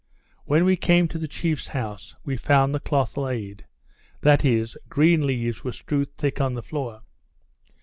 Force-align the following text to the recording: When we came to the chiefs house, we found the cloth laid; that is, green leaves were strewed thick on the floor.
When 0.45 0.65
we 0.65 0.77
came 0.77 1.07
to 1.09 1.19
the 1.19 1.27
chiefs 1.27 1.67
house, 1.67 2.15
we 2.25 2.35
found 2.35 2.73
the 2.73 2.79
cloth 2.79 3.17
laid; 3.17 3.67
that 4.21 4.43
is, 4.43 4.75
green 4.89 5.21
leaves 5.27 5.63
were 5.63 5.73
strewed 5.73 6.17
thick 6.17 6.41
on 6.41 6.55
the 6.55 6.63
floor. 6.63 7.03